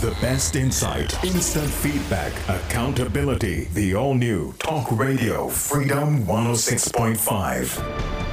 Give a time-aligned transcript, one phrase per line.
[0.00, 3.64] The best insight, instant feedback, accountability.
[3.74, 8.27] The all new Talk Radio Freedom 106.5.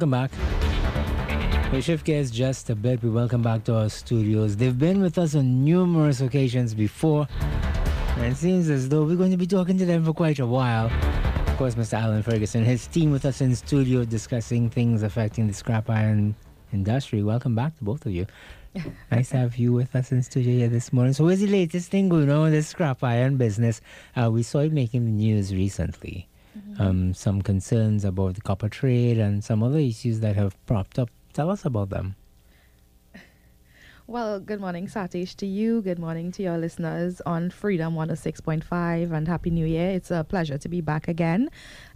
[0.00, 1.72] Welcome back.
[1.74, 3.02] We shift gears just a bit.
[3.02, 4.56] We welcome back to our studios.
[4.56, 7.28] They've been with us on numerous occasions before,
[8.16, 10.46] and it seems as though we're going to be talking to them for quite a
[10.46, 10.86] while.
[10.86, 12.00] Of course, Mr.
[12.00, 16.34] Alan Ferguson, his team with us in studio discussing things affecting the scrap iron
[16.72, 17.22] industry.
[17.22, 18.26] Welcome back to both of you.
[19.12, 21.12] nice to have you with us in studio here this morning.
[21.12, 23.82] So, what's the latest thing going on in the scrap iron business?
[24.16, 26.29] Uh, we saw it making the news recently
[26.60, 26.82] mm-hmm.
[26.82, 31.10] um, some concerns about the copper trade and some other issues that have propped up.
[31.32, 32.16] Tell us about them.
[34.10, 35.82] Well, good morning, Satish, to you.
[35.82, 39.90] Good morning to your listeners on Freedom 106.5 and Happy New Year.
[39.90, 41.48] It's a pleasure to be back again.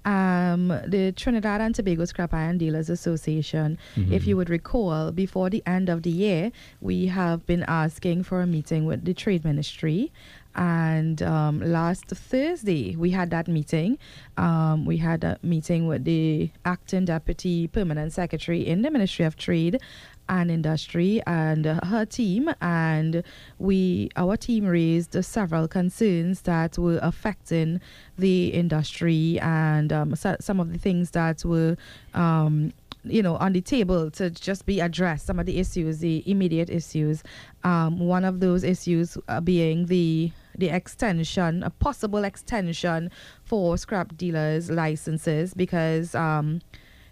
[0.05, 4.12] Um, the Trinidad and Tobago Scrap Iron Dealers Association, mm-hmm.
[4.12, 8.42] if you would recall, before the end of the year, we have been asking for
[8.42, 10.12] a meeting with the Trade Ministry
[10.55, 13.99] and um, last Thursday, we had that meeting.
[14.37, 19.37] Um, we had a meeting with the acting deputy permanent secretary in the Ministry of
[19.37, 19.81] Trade
[20.29, 22.51] and Industry and her team.
[22.61, 23.23] And
[23.59, 27.81] we, our team, raised several concerns that were affecting
[28.17, 31.77] the industry and um, so, some of the things that were
[32.15, 32.73] um,
[33.05, 35.27] you know, on the table to just be addressed.
[35.27, 37.23] Some of the issues, the immediate issues.
[37.63, 43.11] Um, one of those issues uh, being the the extension, a possible extension
[43.43, 46.61] for scrap dealers' licenses, because um,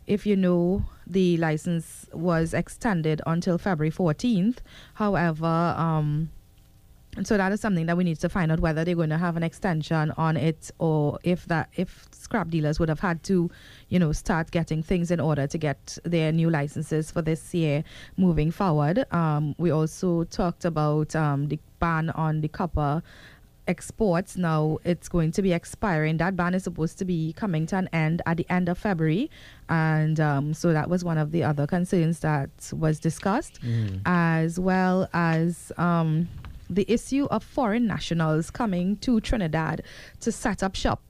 [0.06, 4.58] if you know, the license was extended until February 14th.
[4.94, 6.30] However, um,
[7.16, 9.18] and so that is something that we need to find out whether they're going to
[9.18, 13.50] have an extension on it or if that if scrap dealers would have had to,
[13.90, 17.84] you know, start getting things in order to get their new licenses for this year
[18.16, 19.04] moving forward.
[19.12, 23.02] Um, we also talked about um, the ban on the copper
[23.68, 27.76] exports now it's going to be expiring that ban is supposed to be coming to
[27.76, 29.30] an end at the end of february
[29.68, 34.00] and um, so that was one of the other concerns that was discussed mm.
[34.04, 36.28] as well as um,
[36.74, 39.82] the issue of foreign nationals coming to trinidad
[40.20, 41.00] to set up shop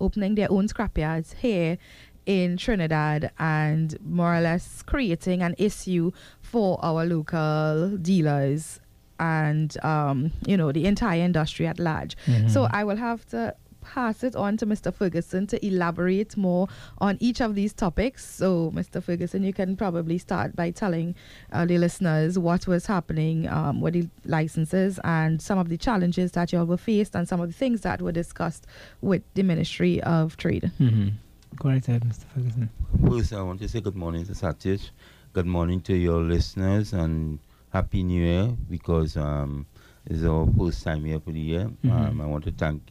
[0.00, 1.78] opening their own scrapyards here
[2.26, 6.10] in Trinidad and more or less creating an issue
[6.40, 8.80] for our local dealers
[9.20, 12.16] and um, you know the entire industry at large.
[12.26, 12.48] Mm-hmm.
[12.48, 13.54] So I will have to
[13.84, 14.92] pass it on to Mr.
[14.92, 16.68] Ferguson to elaborate more
[16.98, 18.24] on each of these topics.
[18.24, 19.02] So, Mr.
[19.02, 21.14] Ferguson, you can probably start by telling
[21.52, 26.32] uh, the listeners what was happening um, with the licenses and some of the challenges
[26.32, 28.66] that you all were faced and some of the things that were discussed
[29.00, 30.70] with the Ministry of Trade.
[30.80, 31.08] Mm-hmm.
[31.56, 32.24] Go right ahead, Mr.
[32.34, 32.68] Ferguson.
[33.08, 34.90] First, I want to say good morning to Satish.
[35.32, 37.38] Good morning to your listeners and
[37.72, 39.66] Happy New Year because um,
[40.06, 41.64] it's our first time here for the year.
[41.84, 41.90] Mm-hmm.
[41.90, 42.82] Um, I want to thank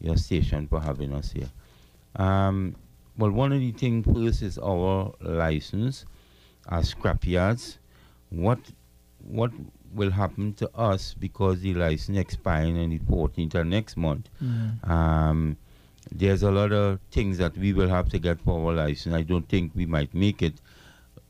[0.00, 1.50] your station for having us here.
[2.16, 2.76] Um,
[3.16, 6.04] well, one of the things first is our license
[6.70, 7.78] as scrapyards.
[8.30, 8.60] What
[9.22, 9.50] what
[9.92, 14.28] will happen to us because the license expiring on the 14th of next month?
[14.42, 14.90] Mm-hmm.
[14.90, 15.56] Um,
[16.12, 19.14] there's a lot of things that we will have to get for our license.
[19.14, 20.60] I don't think we might make it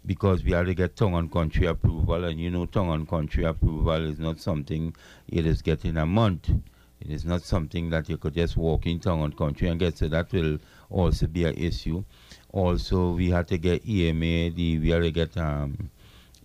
[0.06, 3.44] because we have to get town and country approval, and you know, town and country
[3.44, 4.94] approval is not something
[5.28, 6.50] it is getting a month.
[7.00, 9.98] It is not something that you could just walk in town and country and get.
[9.98, 10.58] So that will
[10.90, 12.04] also be an issue.
[12.52, 14.50] Also, we had to get EMA.
[14.50, 15.90] The we had to get um,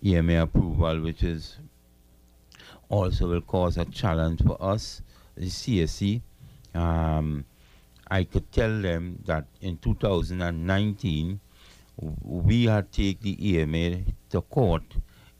[0.04, 1.56] EMA approval, which is
[2.88, 5.02] also will cause a challenge for us,
[5.36, 6.20] the CSC.
[6.74, 7.44] Um,
[8.10, 11.40] I could tell them that in 2019
[12.22, 14.82] we had take the EMA to court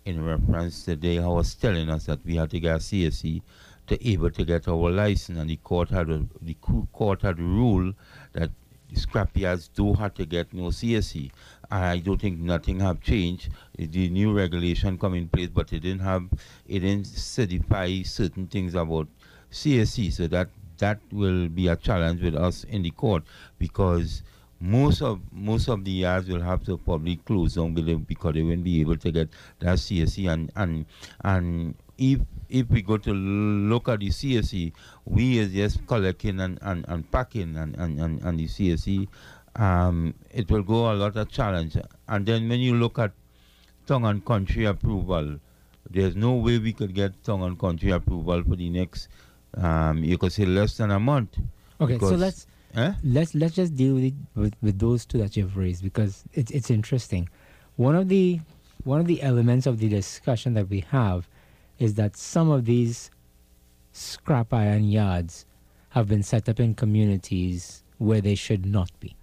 [0.04, 3.42] in reference to they was telling us that we had to get a CSC
[3.86, 6.54] to able to get our license and the court had a, the
[6.92, 7.94] court had ruled
[8.32, 8.50] that
[8.94, 11.30] scrapyards do have to get no CSC.
[11.70, 13.48] I don't think nothing have changed.
[13.76, 16.28] The new regulation come in place, but it didn't have
[16.66, 19.08] it didn't certify certain things about
[19.50, 20.12] CSC.
[20.12, 20.48] So that
[20.78, 23.24] that will be a challenge with us in the court
[23.58, 24.22] because
[24.60, 28.64] most of most of the yards will have to probably close down because they won't
[28.64, 29.28] be able to get
[29.60, 30.86] that CSC and and
[31.22, 34.72] and if if we go to look at the CSE,
[35.04, 39.08] we is just collecting and, and, and packing and, and, and, and the CSE,
[39.56, 41.76] um, it will go a lot of challenge.
[42.08, 43.12] And then when you look at
[43.86, 45.38] town and country approval,
[45.90, 49.08] there's no way we could get town and country approval for the next,
[49.56, 51.38] um, you could say less than a month.
[51.80, 52.46] Okay, so let's
[52.76, 52.92] Eh?
[53.04, 56.50] let's let's just deal with it with, with those two that you've raised because it's
[56.50, 57.28] it's interesting.
[57.76, 58.40] One of the
[58.82, 61.28] one of the elements of the discussion that we have
[61.84, 63.10] is that some of these
[63.92, 65.44] scrap iron yards
[65.90, 69.14] have been set up in communities where they should not be.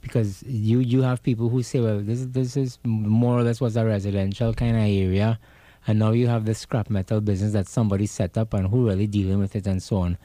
[0.00, 3.60] Because you you have people who say, well, this is this is more or less
[3.60, 5.38] was a residential kind of area,
[5.86, 9.06] and now you have the scrap metal business that somebody set up and who really
[9.06, 10.18] dealing with it and so on.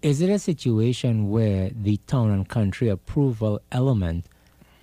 [0.00, 4.26] Is it a situation where the town and country approval element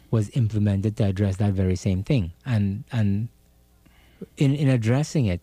[0.10, 2.34] was implemented to address that very same thing?
[2.46, 3.30] And and
[4.36, 5.42] in in addressing it,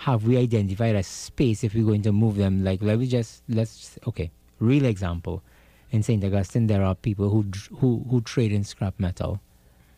[0.00, 2.64] have we identified a space if we're going to move them?
[2.64, 5.42] Like let me just let's okay, real example.
[5.90, 6.24] In St.
[6.24, 7.44] Augustine, there are people who
[7.76, 9.40] who who trade in scrap metal.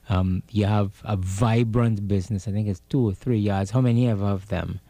[0.08, 2.48] Um, you have a vibrant business.
[2.48, 3.70] I think it's two or three yards.
[3.70, 4.80] How many ever of them?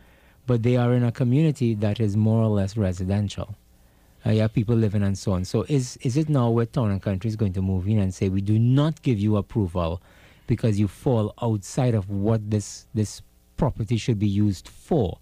[0.47, 3.55] But they are in a community that is more or less residential.
[4.25, 5.45] Uh, you have people living and so on.
[5.45, 8.15] So is is it now where town and country is going to move in and
[8.15, 10.01] say we do not give you approval
[10.47, 13.21] because you fall outside of what this this
[13.57, 15.19] property should be used for?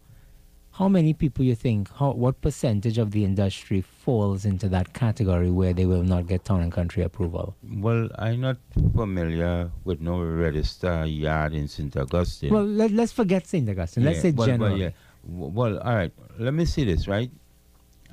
[0.73, 1.93] How many people you think?
[1.95, 6.45] How what percentage of the industry falls into that category where they will not get
[6.45, 7.55] town and country approval?
[7.63, 8.57] Well, I'm not
[8.95, 11.95] familiar with no register yard in St.
[11.97, 12.55] Augustine.
[12.55, 13.69] Well, let, let's forget St.
[13.69, 14.05] Augustine.
[14.05, 14.71] Let's say well, general.
[14.71, 14.91] Well, yeah.
[15.25, 16.13] Well, all right.
[16.39, 17.31] Let me see this, right?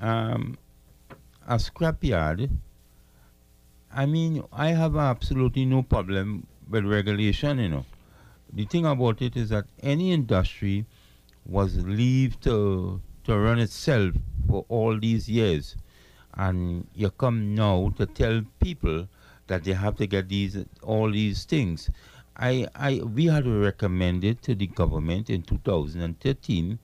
[0.01, 0.57] Um,
[1.47, 2.49] a scrapyard.
[3.93, 7.59] I mean, I have absolutely no problem with regulation.
[7.59, 7.85] You know,
[8.53, 10.85] the thing about it is that any industry
[11.45, 14.15] was leave to to run itself
[14.47, 15.75] for all these years,
[16.33, 19.07] and you come now to tell people
[19.47, 21.89] that they have to get these all these things.
[22.37, 26.79] I, I we had recommended to the government in 2013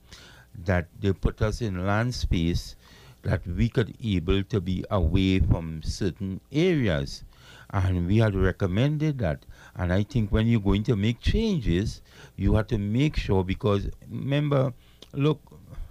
[0.64, 2.76] that they put us in land space
[3.22, 7.24] that we could able to be away from certain areas
[7.70, 9.44] and we had recommended that
[9.76, 12.00] and i think when you're going to make changes
[12.36, 14.72] you have to make sure because remember
[15.12, 15.40] look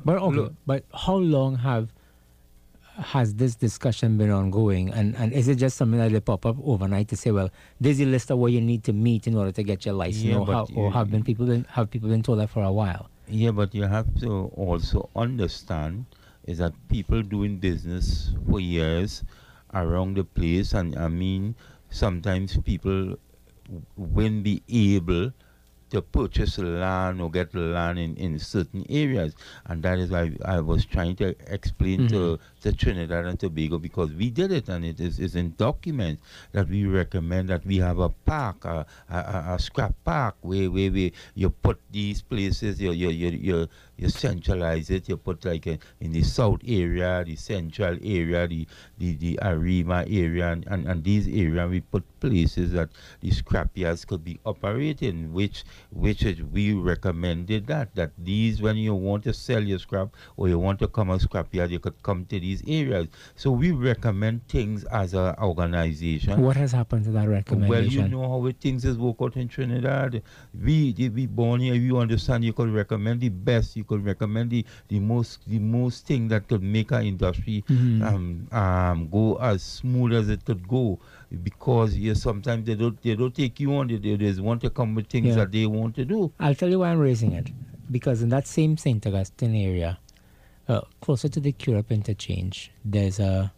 [0.05, 1.93] But okay, Look- but how long have
[2.97, 6.57] has this discussion been ongoing, and and is it just something that they pop up
[6.63, 7.49] overnight to say, well,
[7.81, 10.25] there's a list of what you need to meet in order to get your license,
[10.25, 12.71] Yeah, or, how, or have been people been have people been told that for a
[12.71, 13.09] while?
[13.27, 16.05] Yeah, but you have to also understand
[16.45, 19.23] is that people doing business for years
[19.73, 21.55] around the place, and I mean,
[21.89, 23.15] sometimes people
[23.73, 25.33] w- won't be able
[25.89, 29.35] to purchase land or get land in, in certain areas,
[29.65, 32.43] and that is why I was trying to explain to, mm-hmm.
[32.63, 36.67] To Trinidad and Tobago because we did it, and it is is in documents that
[36.69, 40.91] we recommend that we have a park, a, a, a, a scrap park where, where
[40.91, 43.67] we, you put these places, you, you, you, you,
[43.97, 48.67] you centralize it, you put like in, in the south area, the central area, the,
[48.97, 52.89] the, the Arima area, and, and, and these areas we put places that
[53.19, 58.95] the scrapyards could be operating, which which is we recommended that that these when you
[58.95, 62.25] want to sell your scrap or you want to come a scrapyard, you could come
[62.25, 63.07] to these areas.
[63.35, 66.41] So we recommend things as an organization.
[66.41, 67.69] What has happened to that recommendation?
[67.69, 70.21] Well, you know how it things is work out in Trinidad.
[70.53, 71.73] We, we born here.
[71.75, 72.43] You understand.
[72.43, 73.75] You could recommend the best.
[73.75, 78.03] You could recommend the, the most the most thing that could make our industry Mhm.
[78.03, 80.99] um, um, go as smooth as it could go.
[81.41, 83.87] Because yeah, sometimes they don't they don't take you on.
[83.87, 85.35] They, they just want to come with things Yeah.
[85.35, 86.31] that they want to do.
[86.39, 87.51] I'll tell you why I'm raising it.
[87.91, 89.05] Because in that same St.
[89.05, 89.99] Augustine area,
[90.67, 93.51] uh, closer to the Curepe interchange, there's a,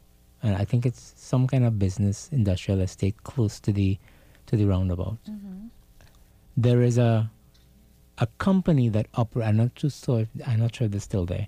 [0.43, 3.97] and I think it's some kind of business industrial estate close to the,
[4.47, 5.17] to the roundabout.
[6.57, 7.29] There is a,
[8.17, 9.50] a company that operates.
[9.50, 10.21] I'm not too sure.
[10.21, 11.47] If, I'm not sure if they're still there.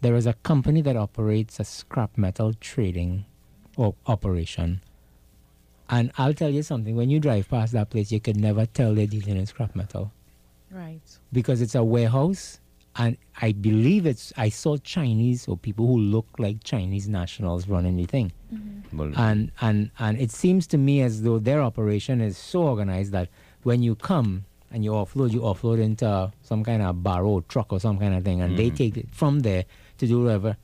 [0.00, 3.24] There is a company that operates a scrap metal trading,
[4.06, 4.82] operation.
[5.88, 6.94] And I'll tell you something.
[6.94, 10.12] When you drive past that place, you could never tell they're dealing in scrap metal
[10.70, 11.00] Right.
[11.32, 12.58] because it's a warehouse
[12.96, 17.96] and I believe it's I saw Chinese or people who look like Chinese nationals running
[17.96, 18.32] the thing.
[18.54, 18.96] Mm-hmm.
[18.96, 23.12] Well, And and and it seems to me as though their operation is so organized
[23.12, 23.28] that
[23.64, 27.80] when you come and you offload, you offload into some kind of barrow truck or
[27.80, 28.76] some kind of thing, and they mm-hmm.
[28.76, 29.64] take it from there
[29.98, 30.56] to do whatever.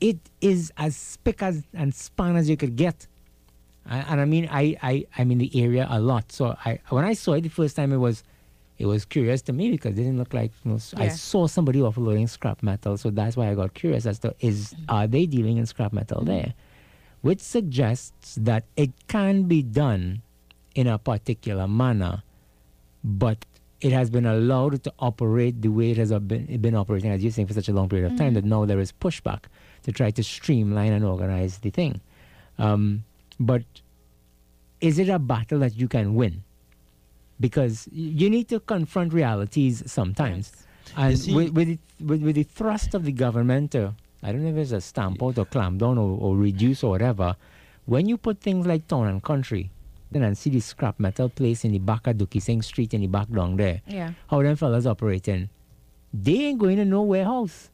[0.00, 3.06] It is as spick as and span as you could get.
[3.88, 7.04] And, and I mean, I, I I'm in the area a lot, so I when
[7.04, 8.24] I saw it the first time, it was
[8.78, 11.10] it was curious to me because it didn't look like you know, s- I Yeah.
[11.10, 14.84] saw somebody offloading scrap metal, so that's why I got curious as to is mm-hmm.
[14.88, 16.28] are they dealing in scrap metal mm-hmm.
[16.28, 16.54] there?
[17.22, 20.22] which suggests that it can be done
[20.76, 22.22] in a particular manner,
[23.02, 23.44] but
[23.80, 27.32] it has been allowed to operate the way it has been, been operating, as you're
[27.32, 28.34] saying, for such a long period of time, mm-hmm.
[28.34, 29.44] that now there is pushback
[29.82, 32.00] to try to streamline and organize the thing.
[32.58, 33.02] Um,
[33.40, 33.64] but
[34.80, 36.44] is it a battle that you can win?
[37.38, 40.52] Because you need to confront realities sometimes.
[40.96, 44.42] And see- with, with, the, with, with the thrust of the government to, I don't
[44.42, 47.36] know if it's a stamp out or clamp down or, or reduce or whatever,
[47.84, 49.70] when you put things like town and country,
[50.10, 53.00] then and see the scrap metal place in the back of Duki Singh Street in
[53.02, 54.12] the back down there, Yeah.
[54.30, 55.48] how them fellas operating,
[56.14, 57.70] they ain't going to no warehouse.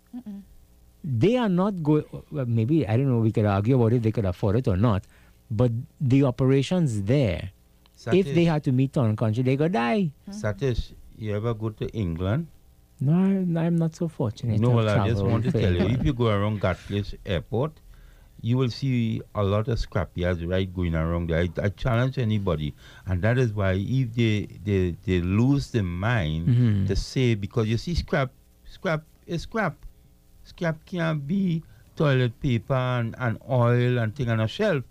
[1.04, 2.04] They are not going.
[2.30, 3.18] Well, maybe I don't know.
[3.18, 5.04] We could argue about if they could afford it or not,
[5.50, 7.50] but the operations there.
[8.10, 10.10] If they Satish, had to meet town country, they could die.
[10.30, 12.46] Satish, you ever go to England?
[13.00, 14.60] No, I- I'm not so fortunate.
[14.60, 17.72] No, well, I just want to tell you, if you go around Gatwick Airport,
[18.40, 21.38] you will see a lot of scrapyards right going around there.
[21.42, 22.74] I, I challenge anybody,
[23.06, 26.86] and that is why if they they, they lose their mind Mhm.
[26.88, 28.30] to say because you see scrap
[28.64, 29.76] scrap is scrap,
[30.44, 31.62] scrap can't be
[31.94, 34.82] toilet paper and, and oil and thing on a shelf.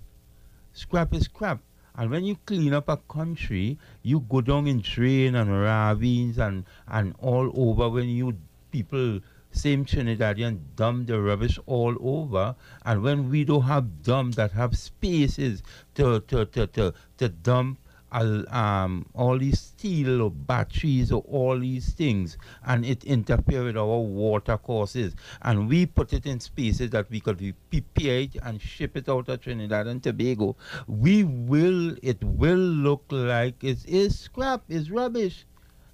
[0.73, 1.59] Scrap is scrap.
[1.95, 6.65] And when you clean up a country, you go down in drain and ravines and,
[6.87, 8.37] and all over when you
[8.71, 9.19] people
[9.51, 12.55] same Trinidadian dump the rubbish all over.
[12.85, 15.61] And when we don't have dump that have spaces
[15.95, 17.79] to to, to, to, to dump
[18.11, 23.99] um, all these steel or batteries or all these things and it interfere with our
[23.99, 25.15] water courses.
[25.41, 27.37] And we put it in spaces that we could
[27.69, 30.55] prepare it and ship it out of Trinidad and Tobago.
[30.87, 35.45] We will it will look like it is scrap it's rubbish.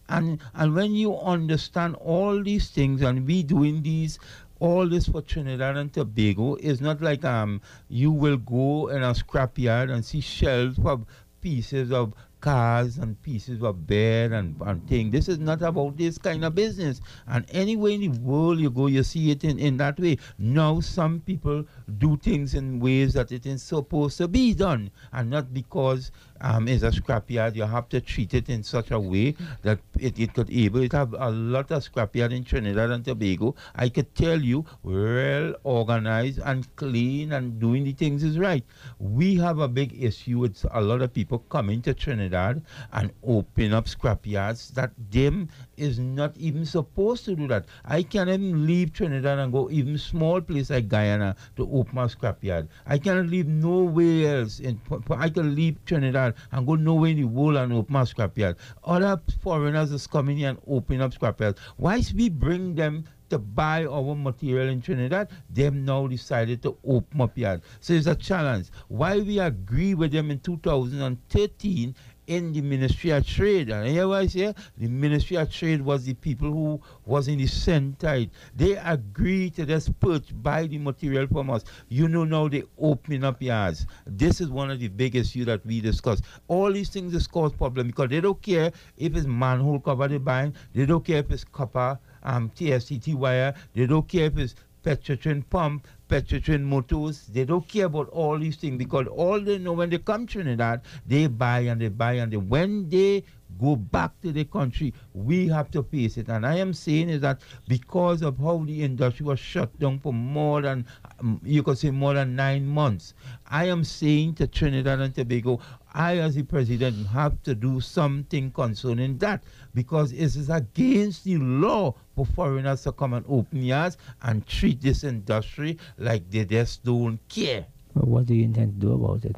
[0.10, 4.20] And and when you understand all these things and we doing these
[4.60, 9.14] all this for Trinidad and Tobago is not like um you will go in a
[9.14, 11.06] scrapyard and see shells of
[11.42, 15.10] pieces of cars and pieces of bed and, and thing.
[15.12, 17.02] This is not about this kind of business.
[17.28, 20.18] And anywhere in the world you go, you see it in, in that way.
[20.38, 21.66] Now some people
[21.98, 24.92] do things in ways that it is supposed to be done.
[25.12, 29.00] And not because um, it's a scrapyard, you have to treat it in such a
[29.00, 30.82] way that it, it could able.
[30.82, 33.56] It have a lot of scrapyard in Trinidad and Tobago.
[33.76, 38.64] I could tell you, well organized and clean and doing the things is right.
[39.00, 42.62] We have a big issue with a lot of people coming to Trinidad
[42.94, 47.66] and open up scrapyards that them is not even supposed to do that.
[47.86, 52.08] I can't even leave Trinidad and go even small place like Guyana to open a
[52.08, 52.68] scrapyard.
[52.86, 54.60] I cannot leave nowhere else.
[54.60, 58.58] In, I can leave Trinidad and go nowhere in the world and open a scrapyard.
[58.84, 61.58] Other foreigners is coming here and open up scrapyards.
[61.78, 66.78] Why should we bring them to buy our material in Trinidad, them now decided to
[66.86, 67.62] open up yard.
[67.80, 68.70] So it's a challenge.
[68.88, 71.96] Why we agree with them in 2013
[72.28, 73.70] in the Ministry of Trade.
[73.70, 77.48] And here I say the Ministry of Trade was the people who was in the
[77.48, 78.26] center.
[78.56, 81.64] They agreed to just purchase, buy the material from us.
[81.88, 83.86] You know now they opening up yards.
[84.06, 86.22] This is one of the biggest issues that we discuss.
[86.48, 90.18] All these things is cause problem because they don't care if it's manhole cover they
[90.18, 94.56] buying, they don't care if it's copper, um, TSTT wire, they don't care if it's
[94.88, 97.28] petrotrin pump, petrotrin motors.
[97.28, 100.34] They don't care about all these things because all they know when they come to
[100.34, 103.26] Trinidad, they buy and they buy and they, when they
[103.60, 106.30] go back to the country, we have to face it.
[106.30, 110.14] And I am saying is that because of how the industry was shut down for
[110.14, 110.86] more than,
[111.20, 113.14] um, you could say more than nine months,
[113.50, 115.60] I am saying to Trinidad and Tobago,
[115.94, 121.38] I as the president have to do something concerning that because it is against the
[121.38, 126.84] law for foreigners to come and open yards and treat this industry like they just
[126.84, 127.66] don't care.
[127.96, 129.36] Well, what do you intend to do about it?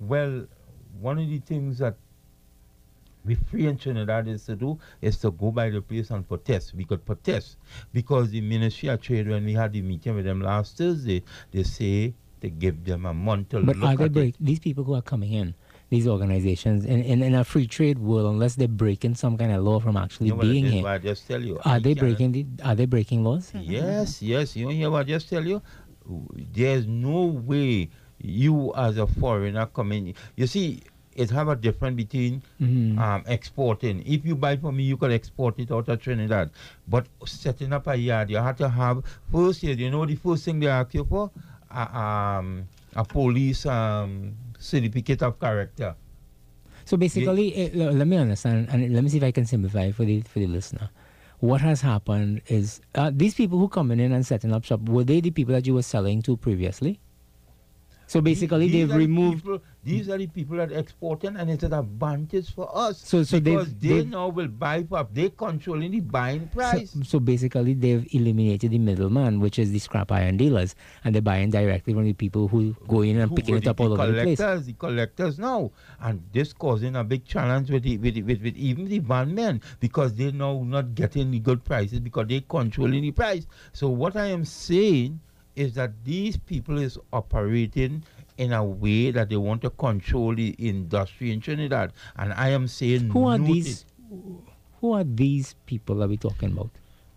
[0.00, 0.46] Well,
[1.00, 1.96] one of the things that
[3.24, 6.74] we free in Trinidad is to do is to go by the place and protest.
[6.74, 7.56] We could protest
[7.92, 11.62] because the Ministry of Trade, when we had the meeting with them last Thursday, they
[11.62, 14.12] say to give them a month to But look are they at it.
[14.12, 15.54] break, these people who are coming in,
[15.90, 19.62] these organizations, in, in, in a free trade world, unless they're breaking some kind of
[19.62, 21.60] law from actually You know being here, what I just tell you.
[21.64, 23.52] are they breaking the, are they breaking laws?
[23.52, 23.70] Mm-hmm.
[23.70, 24.56] Yes, yes.
[24.56, 25.62] You hear what I just tell you?
[26.52, 30.14] There's no way you as a foreigner coming.
[30.36, 30.82] You see,
[31.16, 32.98] it have a difference between Mhm.
[32.98, 34.02] um, exporting.
[34.06, 36.50] If you buy from me, you can export it out of Trinidad.
[36.88, 39.74] But setting up a yard, you have to have first year.
[39.74, 41.30] You know the first thing they ask you for?
[41.70, 45.94] A, um, a police um, certificate of character.
[46.84, 49.90] So basically, eh, le- let me understand, and let me see if I can simplify
[49.92, 50.90] for the for the listener.
[51.38, 55.02] What has happened is uh, these people who coming in and setting up shop were
[55.04, 57.00] they the people that you were selling to previously?
[58.06, 59.42] So basically, These they've the removed.
[59.44, 62.98] people- these are the people that are exporting, and it's an advantage for us.
[62.98, 65.12] So- so because they they've- now will buy up.
[65.12, 66.90] They controlling the buying price.
[66.92, 71.22] So, so basically, they've eliminated the middleman, which is the scrap iron dealers, and they're
[71.22, 73.88] buying directly from the people who go in and who picking it the- up all
[73.88, 74.36] the over the place.
[74.38, 75.70] collectors, the collectors now,
[76.00, 79.34] and this causing a big challenge with the, with, the, with, with even the van
[79.34, 83.46] men because they now not getting the good prices because they controlling the price.
[83.72, 85.18] So what I am saying
[85.54, 88.02] is that these people is operating
[88.42, 92.66] in a way that they want to control the industry in Trinidad, and I am
[92.68, 93.84] saying Who are these?
[94.80, 96.70] Who are these people that we're talking about?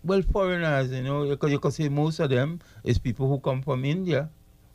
[0.03, 3.63] Well, foreigners, you know, because you can say most of them is people who come
[3.63, 4.29] from India.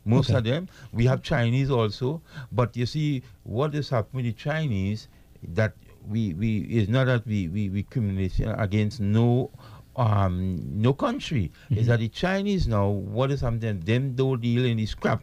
[0.05, 0.39] Most Okay.
[0.39, 0.69] of them.
[0.93, 2.21] We have Chinese also.
[2.51, 5.09] But you see, what is happening with the Chinese
[5.55, 5.75] that
[6.09, 9.51] we, we is not that we, we, we criminate against no
[9.97, 11.53] um no country.
[11.71, 13.81] Is that the Chinese now, what is happening?
[13.81, 15.23] Them don't deal in the scrap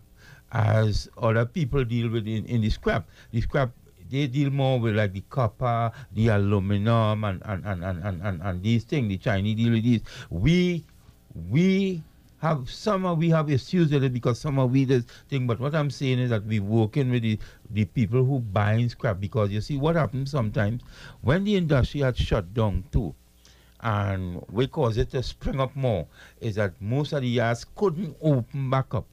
[0.51, 3.07] as other people deal with in, in the scrap.
[3.31, 3.71] The scrap
[4.09, 8.41] they deal more with like the copper, the aluminum, and and, and, and, and, and,
[8.41, 9.09] and these things.
[9.09, 10.01] The Chinese deal with these.
[10.29, 10.85] We
[11.49, 12.03] we
[12.39, 15.47] have some we have issues with it because some of we this thing.
[15.47, 17.39] But what I'm saying is that we working with the,
[17.71, 20.83] the people who buying scrap because you see what happens sometimes
[21.21, 23.13] when the industry had shut down too.
[23.81, 26.07] And we cause it to spring up more
[26.41, 29.05] is that most of the yards couldn't open back up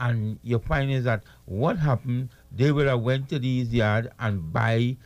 [0.00, 4.52] and your find is that what happened they would have went to these yard and
[4.52, 4.96] buy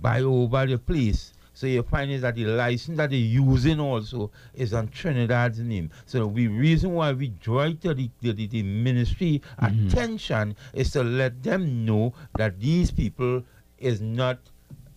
[0.00, 4.32] buy over the place so your find is that the license that they're using also
[4.54, 5.88] is on Trinidad's name.
[6.04, 11.44] So the reason why we draw to the, the, the, ministry attention is to let
[11.44, 13.44] them know that these people
[13.78, 14.38] is not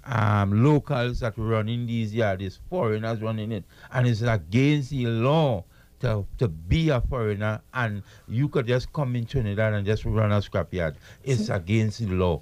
[0.05, 3.63] um, locals that running these yards, it's foreigners running it.
[3.91, 5.63] And it's against the law
[5.99, 10.31] to, to be a foreigner and you could just come in Trinidad and just run
[10.31, 10.95] a scrapyard.
[11.23, 12.41] It's against the law.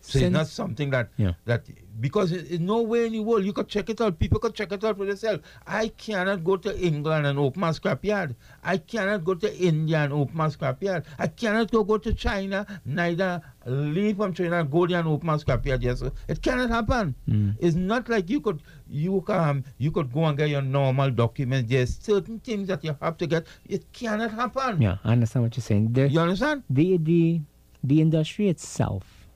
[0.00, 1.32] So Since- it's not something that Yeah.
[1.44, 1.64] that
[2.00, 4.18] because it- it's nowhere in the world you could check it out.
[4.18, 5.42] People could check it out for themselves.
[5.66, 8.34] I cannot go to England and open a scrapyard.
[8.64, 11.04] I cannot go to India and open a scrapyard.
[11.18, 15.28] I cannot go, go to China, neither leave from China and go there and open
[15.28, 15.82] a scrapyard.
[15.82, 17.14] Yes, it cannot happen.
[17.28, 17.56] Mm.
[17.60, 21.70] It's not like you could you can you could go and get your normal documents.
[21.70, 23.46] There's certain things that you have to get.
[23.68, 24.80] It cannot happen.
[24.82, 25.92] Yeah, I understand what you're saying.
[25.92, 26.62] The, You understand?
[26.70, 27.40] the the
[27.84, 29.26] the industry itself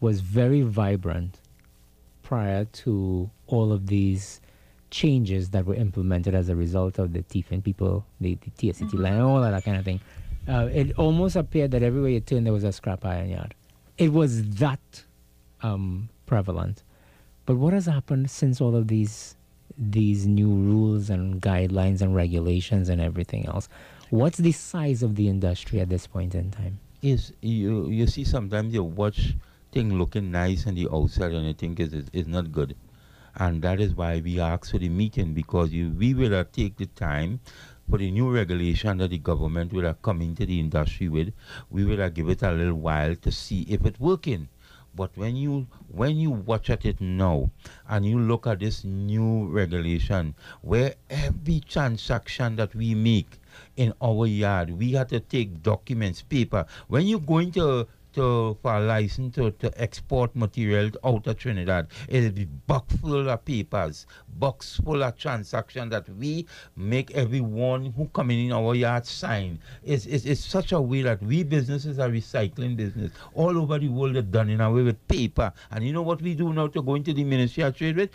[0.00, 1.40] was very vibrant
[2.24, 4.40] prior to all of these
[4.90, 9.20] changes that were implemented as a result of the Tiefin people, the, the TSTT line,
[9.20, 10.00] all of that kind of thing.
[10.48, 13.54] Uh, it almost appeared that everywhere you turned there was a scrap iron yard.
[13.96, 15.04] It was that
[15.62, 16.82] um, prevalent.
[17.46, 19.36] But what has happened since all of these
[19.76, 23.68] these new rules and guidelines and regulations and everything else?
[24.10, 26.78] What's the size of the industry at this point in time?
[27.04, 29.34] is you you see sometimes you watch
[29.74, 32.76] thing looking nice on the outside and you think is is not good.
[33.34, 36.76] And that is why we asked for the meeting because you, we will uh, take
[36.76, 37.40] the time
[37.90, 41.32] for the new regulation that the government will have come into the industry with.
[41.70, 44.48] We will uh, give it a little while to see if it's working.
[44.94, 47.50] But when you when you watch at it now
[47.88, 53.40] and you look at this new regulation where every transaction that we make
[53.76, 56.64] in our yard we have to take documents paper.
[56.86, 61.88] When you go to to for a license to, to export material out of Trinidad.
[62.08, 64.06] It'll be box full of papers,
[64.38, 66.46] box full of transactions that we
[66.76, 69.58] make everyone who come in our yard sign.
[69.84, 73.12] It's, it's, it's such a way that we businesses are recycling business.
[73.34, 75.52] All over the world they're done in a way with paper.
[75.70, 78.10] And you know what we do now to go into the Ministry of Trade with?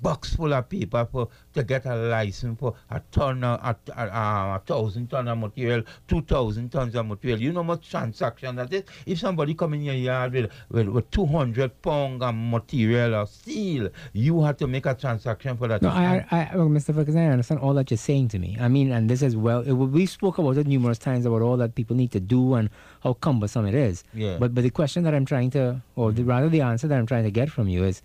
[0.00, 4.06] Box full of paper for to get a license for a ton of, a, a,
[4.06, 7.40] a, a thousand ton of material, two thousand tons of material.
[7.40, 8.84] You know much transaction that is?
[9.06, 13.90] If somebody come in your yard with, with, with 200 pound of material or steel,
[14.14, 15.82] you have to make a transaction for that.
[15.82, 16.94] No, I, I, I well, Mr.
[16.94, 18.56] Ferguson, I understand all that you're saying to me.
[18.58, 21.58] I mean, and this is well, it, we spoke about it numerous times about all
[21.58, 22.70] that people need to do and
[23.02, 24.04] how cumbersome it is.
[24.14, 24.38] Yeah.
[24.38, 27.06] But but the question that I'm trying to, or the, rather the answer that I'm
[27.06, 28.00] trying to get from you is,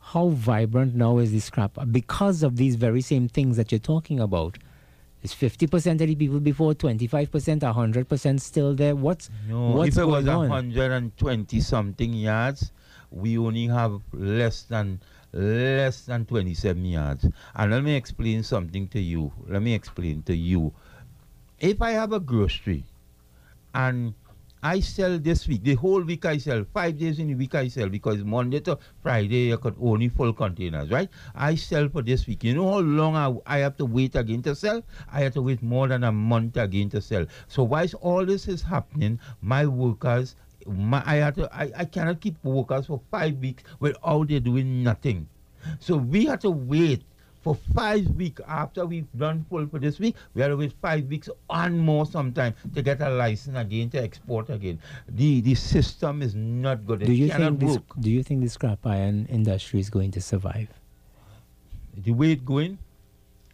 [0.00, 4.20] how vibrant now is the scrap because of these very same things that you're talking
[4.20, 4.58] about?
[5.22, 8.94] Is 50% of the people before, 25%, 100% still there?
[8.94, 10.48] What's No, what's if it was on?
[10.48, 12.70] 120 something yards,
[13.10, 15.00] we only have less than
[15.32, 17.26] less than 27 yards.
[17.54, 19.32] And let me explain something to you.
[19.48, 20.72] Let me explain to you.
[21.58, 22.84] If I have a grocery
[23.74, 24.14] and
[24.62, 27.68] I sell this week, the whole week I sell, five days in the week I
[27.68, 31.08] sell because Monday to Friday I got only full containers, right?
[31.34, 32.42] I sell for this week.
[32.44, 34.82] You know how long I, I have to wait again to sell?
[35.12, 37.26] I have to wait more than a month again to sell.
[37.46, 40.34] So whilst all this is happening, my workers,
[40.66, 44.82] my, I had to, I, I cannot keep workers for five weeks without they doing
[44.82, 45.28] nothing.
[45.78, 47.04] So we have to wait
[47.42, 50.16] for five weeks after we've done full for this week.
[50.34, 54.50] We to wait five weeks and more sometime to get a license again to export
[54.50, 54.80] again.
[55.08, 57.00] The the system is not good.
[57.00, 58.00] Do it you think this, work.
[58.00, 60.68] do you think the scrap iron industry is going to survive?
[62.04, 62.78] the way it's going,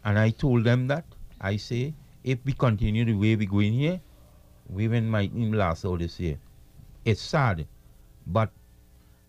[0.03, 1.05] and I told them that,
[1.41, 1.93] I say,
[2.23, 3.99] if we continue the way we're going here,
[4.69, 6.37] women might even last all this year.
[7.03, 7.67] It's sad,
[8.27, 8.51] but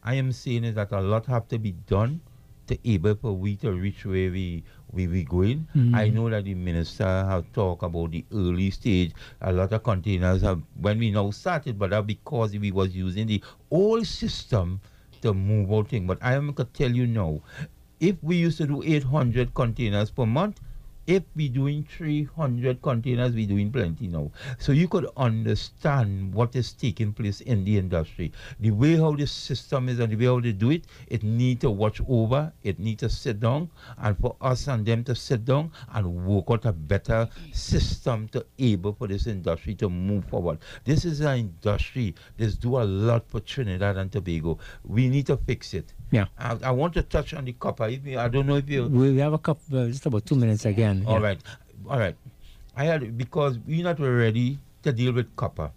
[0.03, 2.21] I am saying is that a lot have to be done
[2.67, 5.67] to able for we to reach where we we we going.
[5.73, 5.95] Hmm.
[5.95, 9.13] I know that the minister have talked about the early stage.
[9.41, 13.27] A lot of containers have when we now started, but that because we was using
[13.27, 14.81] the old system
[15.23, 16.07] to move out thing.
[16.07, 17.41] But I am gonna tell you now,
[18.01, 20.61] if we used to do 800 containers per month,
[21.07, 24.31] if we doing 300 containers, we doing plenty now.
[24.59, 28.33] So you could understand what is taking place in the industry.
[28.61, 31.61] The way how the system is and the way how they do it, it need
[31.61, 35.45] to watch over, it need to sit down, and for us and them to sit
[35.45, 40.59] down and work out a better system to able for this industry to move forward.
[40.85, 44.59] This is an industry that's do a lot for Trinidad and Tobago.
[44.85, 45.93] We need to fix it.
[46.11, 46.27] Yeah.
[46.39, 47.89] I, I want to touch on the copper.
[47.89, 48.87] If you, I don't know if you.
[48.87, 51.05] We have a couple, uh, just about two minutes again.
[51.07, 51.27] All yeah.
[51.27, 51.41] right,
[51.89, 52.17] all right.
[52.77, 55.71] I had because we're not ready to deal with copper.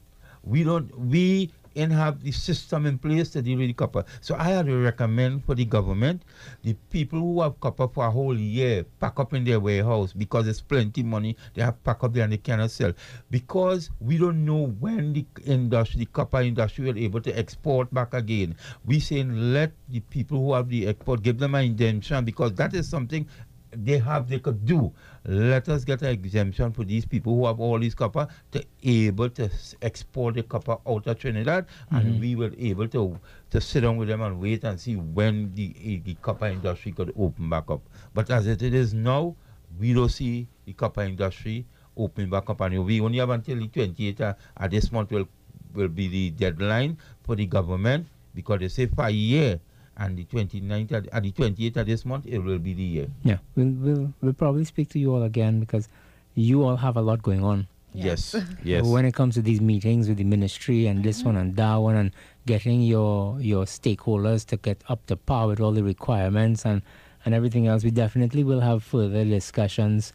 [0.43, 0.87] We don't.
[0.99, 4.03] We and have the system in place to deal with the copper.
[4.21, 6.23] So I had to recommend for the government,
[6.63, 10.45] the people who have copper for a whole year, pack up in their warehouse because
[10.45, 11.35] there's plenty money.
[11.53, 12.93] They have pack up there and they cannot sell
[13.31, 18.13] because we don't know when the industry, the copper industry, will able to export back
[18.13, 18.55] again.
[18.85, 22.73] We saying let the people who have the export give them an indemnity because that
[22.73, 23.27] is something
[23.71, 24.91] they have they could do.
[25.25, 29.29] Let us get an exemption for these people who have all these copper to able
[29.31, 29.49] to
[29.81, 33.19] export the copper out of Trinidad, and we will able to
[33.51, 37.13] to sit down with them and wait and see when the the copper industry could
[37.17, 37.81] open back up.
[38.13, 39.35] But as it is now,
[39.79, 41.65] we don't see the copper industry
[41.97, 45.27] open back up, and we only have until the 28th uh, of this month will
[45.73, 49.59] will be the deadline for the government because they say for a year.
[49.99, 53.07] And the 29th, at at the 28th of this month, it will be the year.
[53.23, 55.89] Yeah, we'll, we'll, we'll probably speak to you all again because
[56.35, 57.67] you all have a lot going on.
[57.93, 58.45] Yes, Yes.
[58.63, 58.85] yes.
[58.85, 61.95] When it comes to these meetings with the ministry and this one and that one
[61.95, 62.11] and
[62.45, 66.81] getting your your stakeholders to get up to par with all the requirements and,
[67.25, 70.13] and everything else, we definitely will have further discussions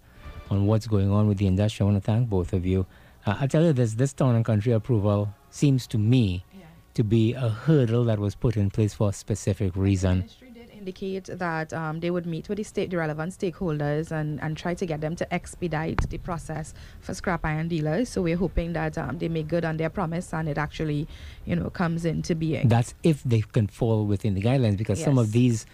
[0.50, 1.84] on what's going on with the industry.
[1.84, 2.86] I want to thank both of you.
[3.26, 6.44] Uh, I tell you this, this town and country approval seems to me
[6.94, 10.18] to be a hurdle that was put in place for a specific reason.
[10.18, 14.40] Ministry did indicate that um, they would meet with the state, the relevant stakeholders, and,
[14.42, 18.08] and try to get them to expedite the process for scrap iron dealers.
[18.08, 21.08] So we're hoping that um, they make good on their promise and it actually,
[21.44, 22.68] you know, comes into being.
[22.68, 25.66] That's if they can fall within the guidelines because some of these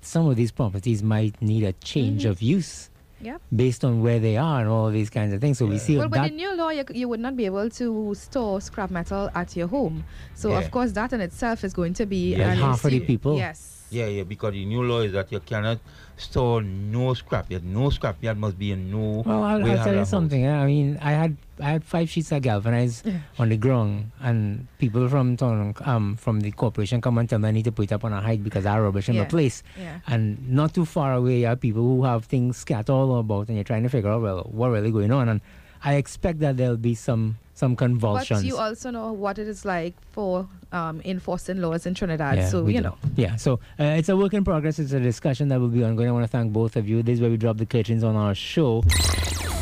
[0.00, 2.30] some of these properties might need a change Mm-hmm.
[2.30, 2.88] of use
[3.20, 3.38] yeah.
[3.54, 5.58] based on where they are and all these kinds of things.
[5.58, 7.68] So we see Well, with that the new law, you, you would not be able
[7.70, 10.04] to store scrap metal at your home.
[10.34, 10.58] So, Yeah.
[10.60, 12.54] of course, that in itself is going to be Yeah.
[12.54, 13.36] Half of the people.
[13.36, 13.77] Yes.
[13.90, 15.78] Yeah, yeah, because the new law is that you cannot
[16.16, 17.62] store no scrap scrapyard.
[17.62, 18.20] No scrap.
[18.20, 19.22] scrapyard must be in no.
[19.24, 20.10] Well, I'll, I'll tell you house.
[20.10, 20.44] something.
[20.44, 23.06] eh, I mean, I had I had five sheets of galvanized
[23.38, 27.48] on the ground, and people from town, um, from the corporation come and tell me
[27.48, 29.22] I need to put it up on a height because I rubbish in Yeah.
[29.22, 29.62] my place.
[29.78, 30.00] Yeah.
[30.06, 33.64] And not too far away are people who have things scattered all about, and you're
[33.64, 35.28] trying to figure out well what really going on.
[35.28, 35.40] And
[35.84, 38.42] I expect that there'll be some some convulsions.
[38.42, 42.48] But you also know what it is like for um, enforcing laws in Trinidad.
[42.50, 42.84] so, you do.
[42.84, 42.98] know.
[43.16, 44.78] Yeah, so uh, it's a work in progress.
[44.78, 46.08] It's a discussion that will be ongoing.
[46.08, 47.02] I want to thank both of you.
[47.02, 48.82] This is where we drop the curtains on our show.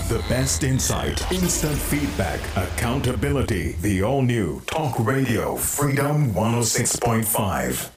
[0.08, 3.72] The best insight, instant feedback, accountability.
[3.80, 7.90] The all new Talk Radio Freedom 106.5.